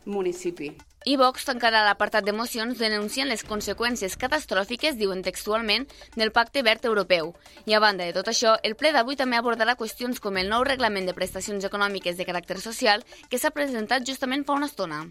municipi. 0.06 0.72
I 1.04 1.16
Vox 1.18 1.48
tancarà 1.48 1.80
l'apartat 1.82 2.28
de 2.28 2.34
mocions 2.38 2.78
denunciant 2.78 3.26
les 3.26 3.42
conseqüències 3.42 4.14
catastròfiques, 4.22 5.00
diuen 5.00 5.24
textualment, 5.26 5.88
del 6.14 6.30
Pacte 6.36 6.62
Verd 6.62 6.86
Europeu. 6.86 7.34
I 7.66 7.74
a 7.74 7.82
banda 7.82 8.06
de 8.06 8.14
tot 8.14 8.30
això, 8.30 8.54
el 8.62 8.78
ple 8.78 8.94
d'avui 8.94 9.18
també 9.18 9.42
abordarà 9.42 9.74
qüestions 9.80 10.22
com 10.22 10.38
el 10.38 10.54
nou 10.54 10.62
reglament 10.68 11.10
de 11.10 11.18
prestacions 11.18 11.66
econòmiques 11.66 12.22
de 12.22 12.30
caràcter 12.30 12.62
social 12.62 13.02
que 13.30 13.42
s'ha 13.42 13.50
presentat 13.50 14.06
justament 14.06 14.46
fa 14.46 14.62
una 14.62 14.70
estona. 14.70 15.08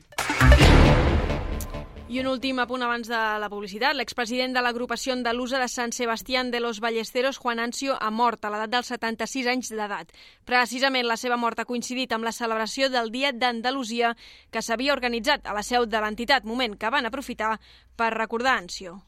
I 2.10 2.18
un 2.18 2.26
últim 2.26 2.58
apunt 2.58 2.82
abans 2.82 3.06
de 3.06 3.18
la 3.38 3.46
publicitat. 3.46 3.94
L'expresident 3.94 4.50
de 4.50 4.62
l'agrupació 4.64 5.12
andalusa 5.14 5.60
de 5.62 5.68
Sant 5.70 5.92
Sebastián 5.94 6.50
de 6.50 6.58
los 6.58 6.80
Ballesteros, 6.82 7.38
Juan 7.38 7.60
Ancio, 7.62 7.94
ha 7.94 8.10
mort 8.10 8.42
a 8.42 8.50
l'edat 8.50 8.72
dels 8.72 8.90
76 8.90 9.46
anys 9.46 9.70
d'edat. 9.70 10.10
Precisament 10.42 11.06
la 11.06 11.14
seva 11.14 11.38
mort 11.38 11.62
ha 11.62 11.68
coincidit 11.68 12.10
amb 12.10 12.26
la 12.26 12.34
celebració 12.34 12.90
del 12.90 13.12
Dia 13.14 13.30
d'Andalusia 13.30 14.16
que 14.50 14.58
s'havia 14.58 14.96
organitzat 14.96 15.46
a 15.46 15.54
la 15.54 15.62
seu 15.62 15.86
de 15.86 16.00
l'entitat, 16.02 16.42
moment 16.42 16.74
que 16.74 16.90
van 16.90 17.06
aprofitar 17.06 17.60
per 17.94 18.10
recordar 18.18 18.58
Ancio. 18.58 18.98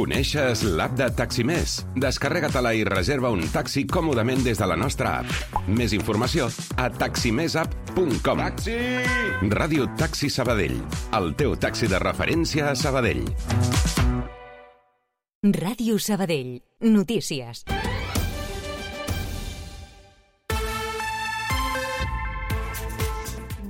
Coneixes 0.00 0.62
l'app 0.64 0.94
de 0.96 1.10
Taxi 1.12 1.42
Més? 1.44 1.74
Descarrega-te-la 2.00 2.70
i 2.72 2.86
reserva 2.88 3.28
un 3.34 3.42
taxi 3.52 3.82
còmodament 3.84 4.40
des 4.46 4.56
de 4.56 4.68
la 4.70 4.78
nostra 4.80 5.10
app. 5.18 5.58
Més 5.68 5.92
informació 5.92 6.46
a 6.80 6.86
taximesapp.com. 6.88 8.40
Taxi! 8.40 8.78
Ràdio 9.52 9.90
Taxi 10.00 10.32
Sabadell, 10.32 10.78
el 11.20 11.34
teu 11.36 11.52
taxi 11.60 11.90
de 11.92 12.00
referència 12.00 12.70
a 12.70 12.74
Sabadell. 12.80 13.26
Ràdio 15.60 16.00
Sabadell. 16.00 16.56
Notícies. 16.80 17.66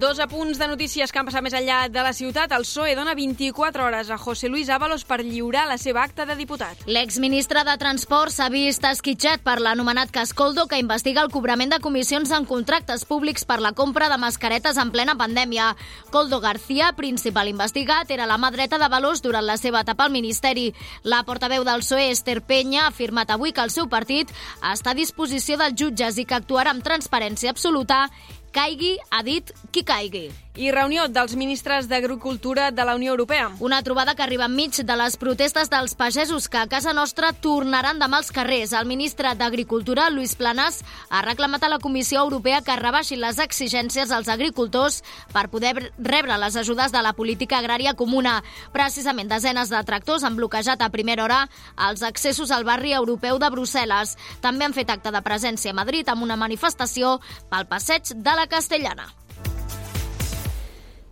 Dos 0.01 0.19
apunts 0.19 0.57
de 0.57 0.67
notícies 0.67 1.13
que 1.13 1.19
han 1.21 1.27
passat 1.29 1.45
més 1.45 1.53
enllà 1.53 1.83
de 1.93 2.01
la 2.01 2.15
ciutat. 2.17 2.55
El 2.57 2.63
PSOE 2.65 2.95
dona 2.97 3.13
24 3.13 3.83
hores 3.85 4.09
a 4.09 4.17
José 4.17 4.49
Luis 4.49 4.71
Ábalos 4.73 5.03
per 5.05 5.19
lliurar 5.21 5.67
la 5.69 5.77
seva 5.77 6.01
acta 6.01 6.25
de 6.25 6.39
diputat. 6.39 6.87
L'exministre 6.89 7.61
de 7.69 7.75
Transport 7.77 8.33
s'ha 8.33 8.47
vist 8.49 8.87
esquitxat 8.89 9.45
per 9.45 9.59
l'anomenat 9.61 10.09
Cascoldo 10.09 10.65
que 10.71 10.79
investiga 10.81 11.21
el 11.21 11.29
cobrament 11.29 11.75
de 11.75 11.83
comissions 11.85 12.33
en 12.33 12.49
contractes 12.49 13.05
públics 13.05 13.45
per 13.45 13.61
la 13.61 13.75
compra 13.77 14.09
de 14.09 14.17
mascaretes 14.17 14.81
en 14.81 14.89
plena 14.89 15.19
pandèmia. 15.21 15.75
Coldo 16.09 16.41
García, 16.41 16.95
principal 16.97 17.53
investigat, 17.53 18.09
era 18.09 18.25
la 18.25 18.41
mà 18.41 18.49
dreta 18.57 18.81
de 18.81 18.89
Valós 18.89 19.21
durant 19.21 19.45
la 19.45 19.61
seva 19.61 19.85
etapa 19.85 20.09
al 20.09 20.17
Ministeri. 20.17 20.71
La 21.05 21.27
portaveu 21.29 21.69
del 21.69 21.85
PSOE, 21.85 22.09
Esther 22.09 22.41
Penya, 22.41 22.87
ha 22.87 22.95
afirmat 22.95 23.37
avui 23.37 23.53
que 23.53 23.61
el 23.61 23.77
seu 23.77 23.93
partit 23.93 24.33
està 24.65 24.97
a 24.97 25.01
disposició 25.05 25.61
dels 25.61 25.77
jutges 25.77 26.17
i 26.17 26.25
que 26.25 26.41
actuarà 26.41 26.73
amb 26.73 26.89
transparència 26.89 27.53
absoluta 27.53 28.07
caigui, 28.53 28.97
ha 29.11 29.23
dit 29.27 29.53
qui 29.71 29.85
caigui. 29.87 30.29
I 30.59 30.73
reunió 30.75 31.05
dels 31.09 31.37
ministres 31.39 31.87
d'Agricultura 31.89 32.73
de 32.75 32.85
la 32.85 32.97
Unió 32.97 33.13
Europea. 33.13 33.53
Una 33.61 33.85
trobada 33.87 34.17
que 34.17 34.25
arriba 34.25 34.49
enmig 34.51 34.75
de 34.83 34.97
les 34.99 35.15
protestes 35.17 35.71
dels 35.71 35.95
pagesos 35.95 36.49
que 36.51 36.59
a 36.59 36.67
casa 36.67 36.93
nostra 36.93 37.31
tornaran 37.33 38.01
demà 38.03 38.19
als 38.19 38.33
carrers. 38.35 38.73
El 38.75 38.89
ministre 38.91 39.31
d'Agricultura, 39.39 40.09
Luis 40.11 40.35
Planàs, 40.37 40.81
ha 41.09 41.23
reclamat 41.23 41.63
a 41.63 41.71
la 41.71 41.79
Comissió 41.79 42.21
Europea 42.21 42.61
que 42.67 42.77
rebaixi 42.77 43.17
les 43.17 43.39
exigències 43.39 44.11
als 44.11 44.29
agricultors 44.29 45.05
per 45.33 45.47
poder 45.55 45.93
rebre 45.97 46.37
les 46.37 46.57
ajudes 46.57 46.91
de 46.91 47.01
la 47.01 47.15
política 47.15 47.63
agrària 47.63 47.95
comuna. 47.95 48.43
Precisament 48.75 49.31
desenes 49.31 49.71
de 49.71 49.85
tractors 49.87 50.27
han 50.27 50.37
bloquejat 50.37 50.83
a 50.83 50.91
primera 50.91 51.25
hora 51.25 51.41
els 51.89 52.03
accessos 52.03 52.51
al 52.51 52.67
barri 52.67 52.93
europeu 52.93 53.39
de 53.39 53.53
Brussel·les. 53.55 54.17
També 54.43 54.67
han 54.67 54.75
fet 54.75 54.91
acte 54.91 55.15
de 55.15 55.23
presència 55.23 55.71
a 55.71 55.79
Madrid 55.79 56.11
amb 56.11 56.27
una 56.27 56.37
manifestació 56.37 57.21
pel 57.49 57.71
passeig 57.71 58.13
de 58.17 58.35
la 58.35 58.40
castellana. 58.47 59.07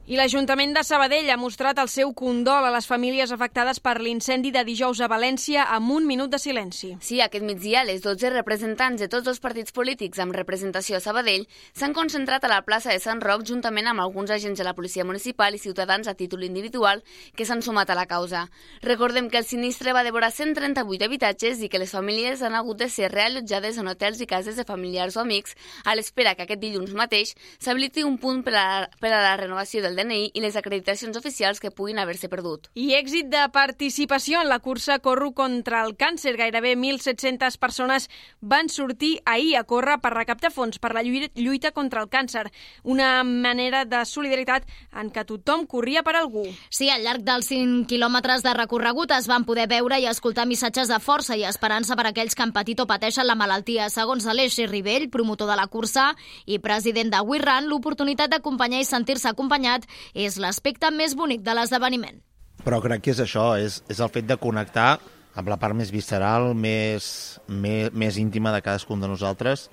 I 0.08 0.16
l'Ajuntament 0.16 0.70
de 0.72 0.80
Sabadell 0.88 1.26
ha 1.28 1.36
mostrat 1.36 1.76
el 1.82 1.90
seu 1.92 2.14
condol 2.16 2.64
a 2.64 2.70
les 2.72 2.86
famílies 2.88 3.28
afectades 3.34 3.76
per 3.84 3.98
l'incendi 4.00 4.48
de 4.54 4.62
dijous 4.64 5.02
a 5.04 5.08
València 5.12 5.66
amb 5.74 5.90
un 5.92 6.06
minut 6.08 6.30
de 6.32 6.38
silenci. 6.40 6.94
Sí, 7.04 7.18
aquest 7.20 7.44
migdia 7.44 7.82
les 7.84 8.00
12 8.00 8.30
representants 8.32 9.02
de 9.04 9.08
tots 9.12 9.28
els 9.28 9.42
partits 9.44 9.74
polítics 9.76 10.22
amb 10.24 10.32
representació 10.32 10.96
a 10.96 11.00
Sabadell 11.04 11.44
s'han 11.76 11.92
concentrat 11.92 12.46
a 12.46 12.48
la 12.48 12.62
plaça 12.64 12.88
de 12.88 13.02
Sant 13.04 13.20
Roc 13.20 13.44
juntament 13.50 13.90
amb 13.92 14.00
alguns 14.00 14.32
agents 14.32 14.56
de 14.56 14.64
la 14.64 14.72
policia 14.72 15.04
municipal 15.04 15.52
i 15.52 15.60
ciutadans 15.60 16.08
a 16.08 16.16
títol 16.16 16.48
individual 16.48 17.04
que 17.36 17.44
s'han 17.44 17.60
sumat 17.60 17.92
a 17.92 17.98
la 18.00 18.06
causa. 18.08 18.46
Recordem 18.80 19.28
que 19.28 19.44
el 19.44 19.44
sinistre 19.44 19.92
va 19.92 20.06
devorar 20.08 20.32
138 20.32 21.04
habitatges 21.04 21.60
i 21.60 21.68
que 21.68 21.82
les 21.84 21.92
famílies 21.92 22.40
han 22.40 22.56
hagut 22.56 22.80
de 22.80 22.88
ser 22.88 23.12
reallotjades 23.12 23.76
en 23.76 23.92
hotels 23.92 24.24
i 24.24 24.30
cases 24.32 24.56
de 24.56 24.64
familiars 24.64 25.20
o 25.20 25.26
amics 25.26 25.52
a 25.84 25.92
l'espera 25.92 26.32
que 26.32 26.48
aquest 26.48 26.64
dilluns 26.64 26.96
mateix 26.96 27.36
s'habiliti 27.60 28.08
un 28.08 28.16
punt 28.16 28.40
per 28.48 28.56
a, 28.56 28.66
per 28.96 29.12
a 29.12 29.20
la 29.20 29.36
renovació 29.36 29.84
del 29.84 29.97
DNI 29.98 30.30
i 30.34 30.42
les 30.44 30.56
acreditacions 30.56 31.16
oficials 31.18 31.58
que 31.60 31.72
puguin 31.74 31.98
haver-se 31.98 32.30
perdut. 32.30 32.68
I 32.78 32.92
èxit 32.98 33.28
de 33.32 33.42
participació 33.52 34.42
en 34.42 34.48
la 34.48 34.60
cursa 34.62 34.98
Corro 35.02 35.32
contra 35.34 35.82
el 35.84 35.96
càncer. 35.98 36.36
Gairebé 36.38 36.76
1.700 36.76 37.58
persones 37.58 38.08
van 38.40 38.68
sortir 38.68 39.18
ahir 39.26 39.56
a 39.58 39.64
córrer 39.64 39.98
per 40.00 40.14
recaptar 40.14 40.52
fons 40.54 40.78
per 40.78 40.92
la 40.94 41.02
lluita 41.02 41.72
contra 41.72 42.02
el 42.02 42.08
càncer. 42.08 42.46
Una 42.84 43.24
manera 43.24 43.84
de 43.84 44.04
solidaritat 44.06 44.68
en 44.94 45.10
què 45.10 45.24
tothom 45.26 45.66
corria 45.66 46.04
per 46.06 46.14
algú. 46.16 46.44
Sí, 46.70 46.90
al 46.90 47.02
llarg 47.02 47.24
dels 47.26 47.50
5 47.50 47.88
quilòmetres 47.90 48.44
de 48.46 48.54
recorregut 48.54 49.12
es 49.16 49.26
van 49.30 49.46
poder 49.48 49.66
veure 49.70 49.98
i 49.98 50.06
escoltar 50.06 50.46
missatges 50.46 50.92
de 50.92 51.00
força 51.02 51.36
i 51.36 51.44
esperança 51.48 51.96
per 51.98 52.06
a 52.06 52.12
aquells 52.14 52.36
que 52.36 52.44
han 52.44 52.54
patit 52.54 52.80
o 52.80 52.86
pateixen 52.86 53.26
la 53.26 53.36
malaltia. 53.38 53.88
Segons 53.90 54.26
Aleix 54.28 54.58
Rivell, 54.70 55.08
promotor 55.10 55.50
de 55.50 55.56
la 55.58 55.66
cursa 55.66 56.12
i 56.46 56.60
president 56.62 57.10
de 57.10 57.22
We 57.24 57.40
Run, 57.42 57.68
l'oportunitat 57.72 58.30
d'acompanyar 58.30 58.82
i 58.82 58.88
sentir-se 58.88 59.32
acompanyat 59.32 59.87
és 60.14 60.38
l'aspecte 60.38 60.90
més 60.94 61.14
bonic 61.18 61.44
de 61.46 61.54
l'esdeveniment. 61.56 62.20
Però 62.64 62.80
crec 62.82 63.04
que 63.04 63.14
és 63.14 63.22
això, 63.22 63.52
és, 63.60 63.82
és 63.88 64.00
el 64.02 64.10
fet 64.12 64.26
de 64.26 64.36
connectar 64.40 64.98
amb 65.38 65.50
la 65.50 65.58
part 65.60 65.76
més 65.78 65.92
visceral, 65.94 66.50
més, 66.54 67.38
més, 67.46 67.92
més 67.94 68.18
íntima 68.18 68.52
de 68.54 68.62
cadascun 68.64 69.00
de 69.00 69.10
nosaltres, 69.10 69.68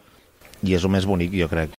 i 0.62 0.76
és 0.78 0.86
el 0.86 0.94
més 0.94 1.08
bonic, 1.10 1.34
jo 1.34 1.50
crec. 1.50 1.74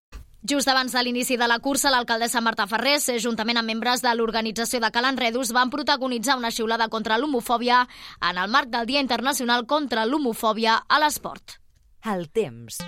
Just 0.47 0.69
abans 0.71 0.93
de 0.95 1.03
l'inici 1.03 1.35
de 1.39 1.47
la 1.51 1.59
cursa, 1.59 1.91
l'alcaldessa 1.91 2.43
Marta 2.45 2.69
Ferrés, 2.71 3.09
juntament 3.23 3.59
amb 3.59 3.71
membres 3.73 4.03
de 4.05 4.13
l'organització 4.15 4.79
de 4.83 4.93
Calan 4.95 5.19
Redus, 5.19 5.51
van 5.55 5.73
protagonitzar 5.75 6.37
una 6.39 6.53
xiulada 6.55 6.87
contra 6.89 7.19
l'homofòbia 7.19 7.83
en 8.31 8.39
el 8.39 8.51
marc 8.51 8.71
del 8.71 8.87
Dia 8.87 9.03
Internacional 9.03 9.67
contra 9.67 10.07
l'Homofòbia 10.07 10.83
a 10.87 11.03
l'esport. 11.03 11.59
El 12.07 12.29
temps. 12.31 12.79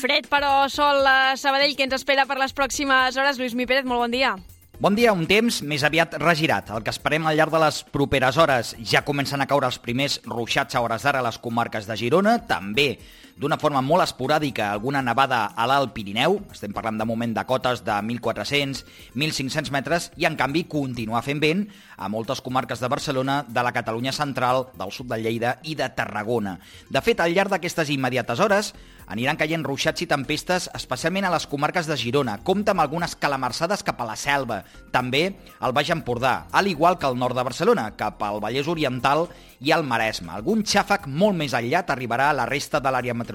Fred, 0.00 0.30
però 0.32 0.64
sol 0.72 1.04
a 1.04 1.36
Sabadell, 1.36 1.74
que 1.76 1.84
ens 1.84 1.98
espera 1.98 2.24
per 2.24 2.38
les 2.40 2.54
pròximes 2.56 3.18
hores. 3.20 3.36
Lluís 3.36 3.52
Mi 3.54 3.66
Pérez, 3.68 3.84
molt 3.84 4.00
bon 4.06 4.14
dia. 4.14 4.32
Bon 4.80 4.94
dia, 4.96 5.12
un 5.12 5.26
temps 5.28 5.58
més 5.68 5.82
aviat 5.84 6.14
regirat. 6.22 6.70
El 6.72 6.80
que 6.80 6.92
esperem 6.94 7.26
al 7.28 7.36
llarg 7.36 7.52
de 7.52 7.60
les 7.60 7.82
properes 7.92 8.38
hores 8.40 8.70
ja 8.80 9.02
comencen 9.04 9.44
a 9.44 9.46
caure 9.50 9.68
els 9.68 9.76
primers 9.82 10.16
ruixats 10.24 10.72
a 10.72 10.80
hores 10.80 11.04
d'ara 11.04 11.20
a 11.20 11.26
les 11.26 11.36
comarques 11.36 11.84
de 11.84 11.98
Girona, 12.00 12.38
també 12.48 12.94
d'una 13.40 13.56
forma 13.56 13.80
molt 13.80 14.04
esporàdica 14.04 14.66
alguna 14.68 15.00
nevada 15.00 15.46
a 15.56 15.64
l'Alt 15.64 15.94
Pirineu, 15.96 16.36
estem 16.52 16.74
parlant 16.76 16.98
de 17.00 17.06
moment 17.08 17.32
de 17.32 17.44
cotes 17.48 17.80
de 17.86 17.94
1.400, 17.96 18.84
1.500 19.16 19.72
metres, 19.72 20.10
i 20.20 20.28
en 20.28 20.36
canvi 20.36 20.66
continuar 20.68 21.24
fent 21.24 21.40
vent 21.40 21.64
a 21.96 22.10
moltes 22.12 22.44
comarques 22.44 22.84
de 22.84 22.92
Barcelona, 22.92 23.40
de 23.48 23.64
la 23.64 23.72
Catalunya 23.72 24.12
central, 24.12 24.66
del 24.76 24.92
sud 24.92 25.08
de 25.08 25.22
Lleida 25.22 25.56
i 25.64 25.74
de 25.74 25.88
Tarragona. 25.96 26.58
De 26.92 27.00
fet, 27.00 27.20
al 27.24 27.32
llarg 27.32 27.54
d'aquestes 27.54 27.88
immediates 27.96 28.44
hores 28.44 28.74
aniran 29.10 29.40
caient 29.40 29.64
ruixats 29.66 30.04
i 30.04 30.06
tempestes, 30.06 30.68
especialment 30.76 31.26
a 31.26 31.32
les 31.34 31.48
comarques 31.50 31.88
de 31.88 31.96
Girona. 31.98 32.36
Compta 32.46 32.76
amb 32.76 32.84
algunes 32.84 33.16
calamarsades 33.18 33.82
cap 33.82 33.98
a 34.00 34.06
la 34.06 34.14
selva, 34.20 34.60
també 34.94 35.24
al 35.58 35.74
Baix 35.74 35.90
Empordà, 35.90 36.46
al 36.52 36.68
igual 36.70 36.98
que 36.98 37.08
al 37.08 37.18
nord 37.18 37.34
de 37.34 37.46
Barcelona, 37.46 37.88
cap 37.98 38.22
al 38.22 38.38
Vallès 38.44 38.68
Oriental 38.70 39.26
i 39.60 39.74
al 39.74 39.82
Maresme. 39.84 40.30
Algun 40.32 40.62
xàfec 40.62 41.08
molt 41.10 41.36
més 41.36 41.56
enllat 41.58 41.90
arribarà 41.90 42.30
a 42.30 42.38
la 42.38 42.46
resta 42.46 42.78
de 42.80 42.92
l'àrea 42.92 43.16
metropolitana 43.16 43.29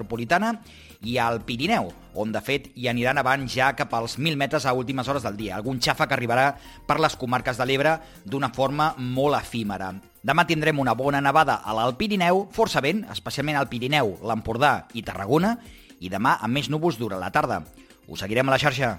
i 1.02 1.18
al 1.18 1.40
Pirineu, 1.44 1.90
on 2.14 2.32
de 2.32 2.40
fet 2.40 2.70
hi 2.74 2.88
aniran 2.88 3.18
avant 3.18 3.46
ja 3.48 3.72
cap 3.76 3.92
als 3.94 4.18
1.000 4.18 4.36
metres 4.36 4.66
a 4.66 4.72
últimes 4.72 5.08
hores 5.08 5.22
del 5.22 5.36
dia. 5.36 5.56
Algun 5.56 5.80
xàfec 5.80 6.12
arribarà 6.12 6.56
per 6.86 6.98
les 7.00 7.16
comarques 7.16 7.56
de 7.56 7.66
l'Ebre 7.66 7.98
d'una 8.24 8.52
forma 8.52 8.94
molt 8.98 9.38
efímera. 9.38 9.92
Demà 10.26 10.46
tindrem 10.46 10.80
una 10.82 10.94
bona 10.94 11.20
nevada 11.20 11.60
a 11.62 11.74
l'Alt 11.76 11.96
Pirineu, 12.00 12.48
força 12.50 12.80
vent, 12.82 13.04
especialment 13.12 13.56
al 13.60 13.68
Pirineu, 13.68 14.16
l'Empordà 14.26 14.88
i 14.94 15.04
Tarragona, 15.06 15.56
i 16.00 16.10
demà 16.10 16.38
amb 16.40 16.54
més 16.54 16.70
núvols 16.72 16.98
durant 16.98 17.22
la 17.22 17.30
tarda. 17.30 17.62
Us 18.08 18.20
seguirem 18.24 18.48
a 18.48 18.56
la 18.56 18.58
xarxa. 18.58 18.96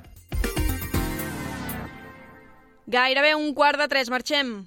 Gairebé 2.87 3.35
un 3.35 3.53
quart 3.53 3.79
de 3.79 3.89
tres, 3.91 4.09
marxem. 4.09 4.61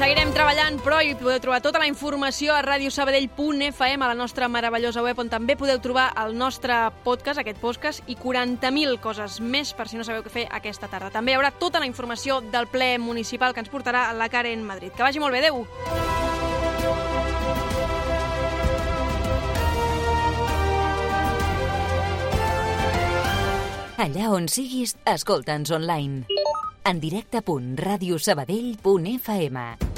Seguirem 0.00 0.30
treballant, 0.32 0.78
però 0.80 1.02
hi 1.04 1.10
podeu 1.12 1.36
trobar 1.44 1.58
tota 1.60 1.76
la 1.82 1.84
informació 1.84 2.54
a 2.56 2.62
radiosabadell.fm, 2.64 4.00
a 4.00 4.08
la 4.08 4.16
nostra 4.16 4.48
meravellosa 4.48 5.04
web, 5.04 5.18
on 5.20 5.28
també 5.28 5.60
podeu 5.60 5.76
trobar 5.84 6.16
el 6.22 6.32
nostre 6.40 6.72
podcast, 7.04 7.36
aquest 7.42 7.60
podcast, 7.60 8.00
i 8.08 8.16
40.000 8.16 8.96
coses 9.04 9.44
més 9.44 9.76
per 9.76 9.84
si 9.90 9.98
no 10.00 10.04
sabeu 10.08 10.24
què 10.24 10.32
fer 10.32 10.48
aquesta 10.56 10.88
tarda. 10.88 11.12
També 11.12 11.34
hi 11.34 11.36
haurà 11.36 11.52
tota 11.52 11.84
la 11.84 11.86
informació 11.90 12.40
del 12.40 12.64
ple 12.72 12.96
municipal 12.96 13.52
que 13.52 13.60
ens 13.60 13.68
portarà 13.68 14.16
la 14.16 14.32
Karen 14.32 14.64
Madrid. 14.64 14.96
Que 14.96 15.04
vagi 15.04 15.20
molt 15.20 15.36
bé, 15.36 15.44
adeu! 15.44 15.68
Allà 24.00 24.32
on 24.32 24.48
siguis, 24.48 24.96
escolta'ns 25.04 25.68
online. 25.76 26.24
En 26.88 27.04
directe.radiosabadell.fm 27.04 29.89